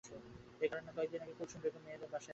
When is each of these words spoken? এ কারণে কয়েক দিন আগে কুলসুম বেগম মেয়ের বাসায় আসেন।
এ 0.61 0.67
কারণে 0.71 0.91
কয়েক 0.95 1.09
দিন 1.13 1.21
আগে 1.23 1.33
কুলসুম 1.39 1.59
বেগম 1.63 1.81
মেয়ের 1.85 1.99
বাসায় 2.03 2.17
আসেন। 2.17 2.29